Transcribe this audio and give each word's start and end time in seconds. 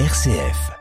RCF. 0.00 0.72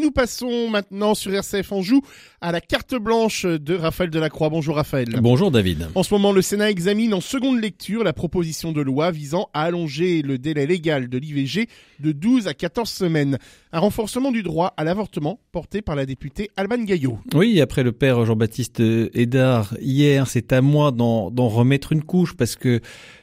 Nous 0.00 0.12
passons 0.12 0.70
maintenant 0.70 1.14
sur 1.14 1.34
RCF 1.34 1.72
Anjou 1.72 2.00
à 2.40 2.52
la 2.52 2.60
carte 2.60 2.94
blanche 2.94 3.44
de 3.44 3.74
Raphaël 3.74 4.10
Delacroix. 4.10 4.50
Bonjour 4.50 4.76
Raphaël. 4.76 5.08
Bonjour 5.20 5.50
David. 5.50 5.88
En 5.96 6.04
ce 6.04 6.14
moment, 6.14 6.30
le 6.30 6.42
Sénat 6.42 6.70
examine 6.70 7.12
en 7.12 7.20
seconde 7.20 7.60
lecture 7.60 8.04
la 8.04 8.12
proposition 8.12 8.70
de 8.70 8.82
loi 8.82 9.10
visant 9.10 9.48
à 9.52 9.62
allonger 9.62 10.22
le 10.22 10.38
délai 10.38 10.66
légal 10.66 11.08
de 11.08 11.18
l'IVG 11.18 11.66
de 11.98 12.12
12 12.12 12.46
à 12.46 12.54
14 12.54 12.88
semaines. 12.88 13.38
Un 13.72 13.80
renforcement 13.80 14.30
du 14.30 14.44
droit 14.44 14.74
à 14.76 14.84
l'avortement 14.84 15.40
porté 15.50 15.82
par 15.82 15.96
la 15.96 16.06
députée 16.06 16.50
Alban 16.56 16.84
Gaillot. 16.84 17.18
Oui, 17.34 17.60
après 17.60 17.82
le 17.82 17.90
père 17.90 18.24
Jean-Baptiste 18.24 18.80
Hédard, 19.12 19.74
hier, 19.80 20.28
c'est 20.28 20.52
à 20.52 20.60
moi 20.60 20.92
d'en 20.92 21.30
remettre 21.48 21.90
une 21.92 22.04
couche 22.04 22.36
parce 22.36 22.54
que 22.54 22.80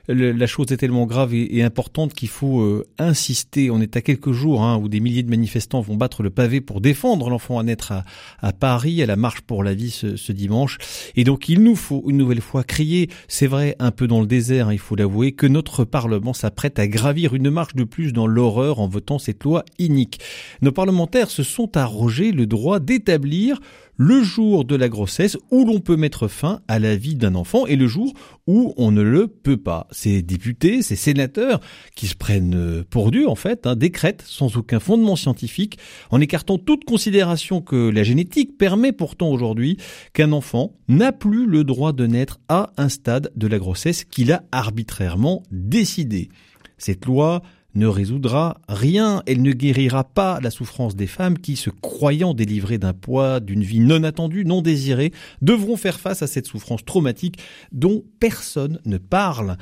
la 0.07 0.47
chose 0.47 0.71
est 0.71 0.77
tellement 0.77 1.05
grave 1.05 1.33
et, 1.33 1.63
importante 1.63 2.13
qu'il 2.13 2.27
faut 2.27 2.61
euh, 2.61 2.85
insister. 2.97 3.71
On 3.71 3.79
est 3.79 3.95
à 3.95 4.01
quelques 4.01 4.33
jours 4.33 4.61
hein, 4.61 4.77
où 4.77 4.89
des 4.89 4.99
milliers 4.99 5.23
de 5.23 5.29
manifestants 5.29 5.79
vont 5.79 5.95
battre 5.95 6.23
le 6.23 6.29
pavé 6.29 6.59
pour 6.59 6.81
défendre 6.81 7.29
l'enfant 7.29 7.57
à 7.57 7.63
naître 7.63 7.93
à, 8.41 8.53
Paris, 8.53 9.01
à 9.01 9.05
la 9.05 9.15
marche 9.15 9.41
pour 9.41 9.63
la 9.63 9.73
vie 9.73 9.91
ce, 9.91 10.31
dimanche. 10.33 10.77
Et 11.15 11.23
donc 11.23 11.47
il 11.47 11.63
nous 11.63 11.75
faut 11.75 12.03
une 12.07 12.17
nouvelle 12.17 12.41
fois 12.41 12.63
crier, 12.63 13.09
c'est 13.29 13.47
vrai, 13.47 13.75
un 13.79 13.91
peu 13.91 14.07
dans 14.07 14.19
le 14.19 14.27
désert, 14.27 14.67
hein, 14.67 14.73
il 14.73 14.79
faut 14.79 14.95
l'avouer, 14.95 15.31
que 15.31 15.47
notre 15.47 15.85
Parlement 15.85 16.33
s'apprête 16.33 16.79
à 16.79 16.87
gravir 16.87 17.33
une 17.33 17.49
marche 17.49 17.75
de 17.75 17.85
plus 17.85 18.11
dans 18.11 18.27
l'horreur 18.27 18.79
en 18.79 18.87
votant 18.87 19.19
cette 19.19 19.43
loi 19.43 19.63
inique. 19.79 20.19
Nos 20.61 20.71
parlementaires 20.71 21.29
se 21.29 21.43
sont 21.43 21.77
arrogés 21.77 22.31
le 22.31 22.45
droit 22.45 22.79
d'établir 22.79 23.59
le 23.97 24.23
jour 24.23 24.65
de 24.65 24.75
la 24.75 24.89
grossesse 24.89 25.37
où 25.51 25.65
l'on 25.65 25.79
peut 25.79 25.95
mettre 25.95 26.27
fin 26.27 26.61
à 26.67 26.79
la 26.79 26.95
vie 26.95 27.15
d'un 27.15 27.35
enfant 27.35 27.65
et 27.67 27.75
le 27.75 27.87
jour 27.87 28.13
où 28.47 28.73
on 28.77 28.91
ne 28.91 29.01
le 29.01 29.27
peut 29.27 29.57
pas. 29.57 29.87
Ces 29.93 30.21
députés, 30.21 30.81
ces 30.81 30.95
sénateurs, 30.95 31.61
qui 31.95 32.07
se 32.07 32.15
prennent 32.15 32.83
pour 32.89 33.11
Dieu 33.11 33.29
en 33.29 33.35
fait, 33.35 33.65
hein, 33.65 33.75
décrètent 33.75 34.23
sans 34.25 34.57
aucun 34.57 34.79
fondement 34.79 35.15
scientifique, 35.15 35.77
en 36.09 36.19
écartant 36.19 36.57
toute 36.57 36.83
considération 36.83 37.61
que 37.61 37.89
la 37.89 38.03
génétique 38.03 38.57
permet 38.57 38.91
pourtant 38.91 39.29
aujourd'hui 39.29 39.77
qu'un 40.13 40.31
enfant 40.31 40.73
n'a 40.87 41.11
plus 41.11 41.45
le 41.45 41.63
droit 41.63 41.93
de 41.93 42.07
naître 42.07 42.39
à 42.49 42.71
un 42.77 42.89
stade 42.89 43.31
de 43.35 43.47
la 43.47 43.59
grossesse 43.59 44.03
qu'il 44.03 44.31
a 44.31 44.43
arbitrairement 44.51 45.43
décidé. 45.51 46.29
Cette 46.77 47.05
loi 47.05 47.43
ne 47.75 47.87
résoudra 47.87 48.57
rien, 48.67 49.23
elle 49.25 49.41
ne 49.41 49.51
guérira 49.51 50.03
pas 50.03 50.39
la 50.41 50.51
souffrance 50.51 50.95
des 50.95 51.07
femmes 51.07 51.37
qui, 51.37 51.55
se 51.55 51.69
croyant 51.69 52.33
délivrées 52.33 52.77
d'un 52.77 52.93
poids, 52.93 53.39
d'une 53.39 53.63
vie 53.63 53.79
non 53.79 54.03
attendue, 54.03 54.45
non 54.45 54.61
désirée, 54.61 55.11
devront 55.41 55.77
faire 55.77 55.99
face 55.99 56.21
à 56.21 56.27
cette 56.27 56.47
souffrance 56.47 56.85
traumatique 56.85 57.39
dont 57.71 58.03
personne 58.19 58.79
ne 58.85 58.97
parle, 58.97 59.57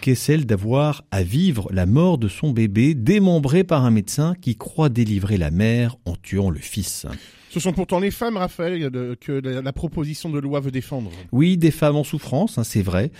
qu'est 0.00 0.14
celle 0.14 0.46
d'avoir 0.46 1.04
à 1.10 1.22
vivre 1.22 1.68
la 1.72 1.86
mort 1.86 2.18
de 2.18 2.28
son 2.28 2.50
bébé 2.50 2.94
démembré 2.94 3.64
par 3.64 3.84
un 3.84 3.90
médecin 3.90 4.34
qui 4.40 4.56
croit 4.56 4.88
délivrer 4.88 5.36
la 5.36 5.50
mère 5.50 5.96
en 6.04 6.14
tuant 6.16 6.50
le 6.50 6.60
fils. 6.60 7.06
Ce 7.50 7.60
sont 7.60 7.72
pourtant 7.72 8.00
les 8.00 8.10
femmes, 8.10 8.36
Raphaël, 8.36 8.90
que 9.18 9.32
la 9.32 9.72
proposition 9.72 10.28
de 10.28 10.38
loi 10.38 10.60
veut 10.60 10.70
défendre. 10.70 11.10
Oui, 11.32 11.56
des 11.56 11.70
femmes 11.70 11.96
en 11.96 12.04
souffrance, 12.04 12.58
hein, 12.58 12.64
c'est 12.64 12.82
vrai. 12.82 13.10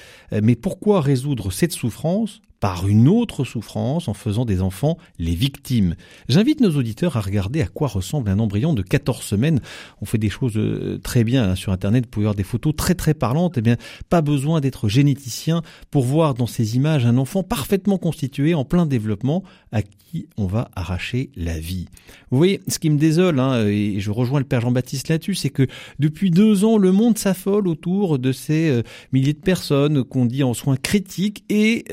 Mais 0.43 0.57
pourquoi 0.57 1.01
résoudre 1.01 1.51
cette 1.51 1.73
souffrance 1.73 2.43
par 2.61 2.89
une 2.89 3.09
autre 3.09 3.45
souffrance 3.45 4.09
en 4.09 4.15
faisant 4.15 4.45
des 4.45 4.62
enfants 4.62 4.99
les 5.19 5.35
victimes. 5.35 5.95
J'invite 6.29 6.61
nos 6.61 6.77
auditeurs 6.77 7.17
à 7.17 7.21
regarder 7.21 7.62
à 7.62 7.67
quoi 7.67 7.89
ressemble 7.89 8.31
un 8.31 8.39
embryon 8.39 8.73
de 8.75 8.83
14 8.83 9.23
semaines. 9.23 9.61
On 10.01 10.07
fait 10.07 10.19
des 10.19 10.31
choses 10.31 10.57
euh, 10.57 10.99
très 11.03 11.25
bien 11.25 11.51
hein, 11.51 11.55
sur 11.55 11.73
Internet, 11.73 12.05
vous 12.05 12.11
pouvez 12.11 12.25
voir 12.25 12.34
des 12.34 12.43
photos 12.43 12.75
très 12.75 12.95
très 12.95 13.15
parlantes. 13.15 13.59
Eh 13.59 13.62
bien, 13.62 13.77
pas 14.09 14.23
besoin 14.23 14.61
d'être 14.61 14.89
généticien 14.89 15.62
pour 15.91 16.05
voir 16.05 16.34
dans 16.34 16.47
ces 16.47 16.77
images 16.77 17.07
un 17.07 17.19
enfant 17.19 17.43
parfaitement 17.43 17.99
constitué, 17.99 18.55
en 18.55 18.65
plein 18.65 18.87
développement, 18.87 19.43
à 19.73 19.83
qui 19.83 20.29
on 20.37 20.47
va 20.47 20.71
arracher 20.75 21.31
la 21.37 21.59
vie. 21.59 21.87
Vous 22.31 22.39
voyez, 22.39 22.61
ce 22.69 22.79
qui 22.79 22.91
me 22.91 22.99
désole, 22.99 23.39
hein, 23.39 23.67
et 23.67 24.01
je 24.01 24.11
rejoins 24.11 24.39
le 24.39 24.47
Père 24.47 24.61
Jean-Baptiste 24.61 25.09
là-dessus, 25.09 25.34
c'est 25.34 25.51
que 25.51 25.67
depuis 25.99 26.31
deux 26.31 26.65
ans, 26.65 26.78
le 26.78 26.93
monde 26.93 27.19
s'affole 27.19 27.69
autour 27.69 28.19
de 28.19 28.33
ces 28.33 28.71
euh, 28.71 28.83
milliers 29.12 29.33
de 29.33 29.38
personnes 29.38 30.05
qu'on 30.05 30.27
dit 30.27 30.43
en 30.43 30.55
soins 30.55 30.77
critiques 30.77 31.44
et 31.49 31.84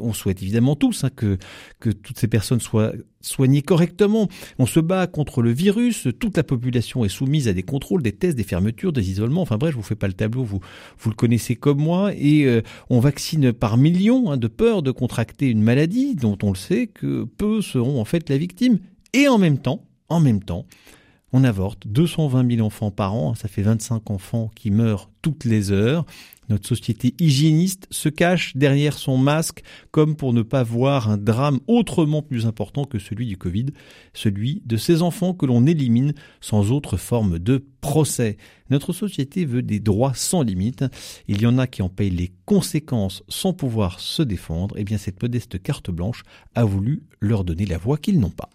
on 0.00 0.12
souhaite 0.12 0.42
évidemment 0.42 0.76
tous 0.76 1.04
hein, 1.04 1.10
que, 1.14 1.38
que 1.80 1.90
toutes 1.90 2.18
ces 2.18 2.28
personnes 2.28 2.60
soient 2.60 2.92
soignées 3.20 3.62
correctement. 3.62 4.28
On 4.58 4.66
se 4.66 4.80
bat 4.80 5.06
contre 5.06 5.42
le 5.42 5.50
virus, 5.50 6.08
toute 6.18 6.36
la 6.36 6.42
population 6.42 7.04
est 7.04 7.08
soumise 7.08 7.48
à 7.48 7.52
des 7.52 7.62
contrôles, 7.62 8.02
des 8.02 8.12
tests, 8.12 8.36
des 8.36 8.44
fermetures, 8.44 8.92
des 8.92 9.10
isolements. 9.10 9.42
Enfin 9.42 9.56
bref, 9.56 9.72
je 9.72 9.76
vous 9.76 9.82
fais 9.82 9.96
pas 9.96 10.06
le 10.06 10.12
tableau, 10.12 10.44
vous, 10.44 10.60
vous 10.98 11.10
le 11.10 11.16
connaissez 11.16 11.56
comme 11.56 11.78
moi. 11.78 12.12
Et 12.16 12.44
euh, 12.44 12.62
on 12.90 13.00
vaccine 13.00 13.52
par 13.52 13.76
millions 13.76 14.30
hein, 14.30 14.36
de 14.36 14.48
peur 14.48 14.82
de 14.82 14.90
contracter 14.90 15.48
une 15.48 15.62
maladie 15.62 16.14
dont 16.14 16.38
on 16.42 16.50
le 16.50 16.56
sait 16.56 16.86
que 16.86 17.24
peu 17.24 17.60
seront 17.62 18.00
en 18.00 18.04
fait 18.04 18.28
la 18.28 18.38
victime. 18.38 18.78
Et 19.12 19.28
en 19.28 19.38
même 19.38 19.58
temps, 19.58 19.84
en 20.08 20.20
même 20.20 20.42
temps, 20.42 20.66
on 21.32 21.44
avorte 21.44 21.86
220 21.86 22.56
000 22.56 22.66
enfants 22.66 22.90
par 22.90 23.14
an, 23.14 23.34
ça 23.34 23.48
fait 23.48 23.62
25 23.62 24.10
enfants 24.10 24.50
qui 24.54 24.70
meurent 24.70 25.10
toutes 25.22 25.44
les 25.44 25.72
heures. 25.72 26.06
Notre 26.48 26.66
société 26.66 27.14
hygiéniste 27.18 27.86
se 27.90 28.08
cache 28.08 28.56
derrière 28.56 28.96
son 28.96 29.18
masque 29.18 29.62
comme 29.90 30.16
pour 30.16 30.32
ne 30.32 30.40
pas 30.40 30.62
voir 30.62 31.10
un 31.10 31.18
drame 31.18 31.60
autrement 31.66 32.22
plus 32.22 32.46
important 32.46 32.84
que 32.84 32.98
celui 32.98 33.26
du 33.26 33.36
Covid, 33.36 33.66
celui 34.14 34.62
de 34.64 34.78
ces 34.78 35.02
enfants 35.02 35.34
que 35.34 35.44
l'on 35.44 35.66
élimine 35.66 36.14
sans 36.40 36.72
autre 36.72 36.96
forme 36.96 37.38
de 37.38 37.66
procès. 37.82 38.38
Notre 38.70 38.94
société 38.94 39.44
veut 39.44 39.62
des 39.62 39.80
droits 39.80 40.14
sans 40.14 40.42
limite. 40.42 40.84
Il 41.26 41.42
y 41.42 41.46
en 41.46 41.58
a 41.58 41.66
qui 41.66 41.82
en 41.82 41.90
payent 41.90 42.08
les 42.10 42.32
conséquences 42.46 43.22
sans 43.28 43.52
pouvoir 43.52 44.00
se 44.00 44.22
défendre. 44.22 44.78
Et 44.78 44.80
eh 44.80 44.84
bien 44.84 44.96
cette 44.96 45.22
modeste 45.22 45.62
carte 45.62 45.90
blanche 45.90 46.22
a 46.54 46.64
voulu 46.64 47.02
leur 47.20 47.44
donner 47.44 47.66
la 47.66 47.76
voix 47.76 47.98
qu'ils 47.98 48.20
n'ont 48.20 48.30
pas. 48.30 48.48